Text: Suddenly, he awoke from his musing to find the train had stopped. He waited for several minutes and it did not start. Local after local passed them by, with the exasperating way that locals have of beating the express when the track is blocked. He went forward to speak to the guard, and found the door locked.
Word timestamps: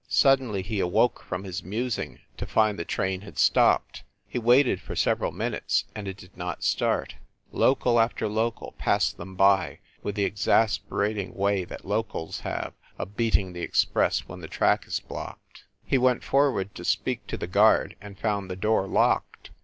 Suddenly, 0.09 0.63
he 0.63 0.79
awoke 0.79 1.21
from 1.21 1.43
his 1.43 1.61
musing 1.61 2.21
to 2.37 2.47
find 2.47 2.79
the 2.79 2.85
train 2.85 3.21
had 3.21 3.37
stopped. 3.37 4.01
He 4.27 4.39
waited 4.39 4.81
for 4.81 4.95
several 4.95 5.31
minutes 5.31 5.85
and 5.93 6.07
it 6.07 6.17
did 6.17 6.35
not 6.35 6.63
start. 6.63 7.17
Local 7.51 7.99
after 7.99 8.27
local 8.27 8.71
passed 8.79 9.17
them 9.17 9.35
by, 9.35 9.77
with 10.01 10.15
the 10.15 10.23
exasperating 10.25 11.35
way 11.35 11.65
that 11.65 11.85
locals 11.85 12.39
have 12.39 12.73
of 12.97 13.15
beating 13.15 13.53
the 13.53 13.61
express 13.61 14.21
when 14.27 14.39
the 14.39 14.47
track 14.47 14.87
is 14.87 14.99
blocked. 14.99 15.65
He 15.85 15.99
went 15.99 16.23
forward 16.23 16.73
to 16.73 16.83
speak 16.83 17.27
to 17.27 17.37
the 17.37 17.45
guard, 17.45 17.95
and 18.01 18.17
found 18.17 18.49
the 18.49 18.55
door 18.55 18.87
locked. 18.87 19.51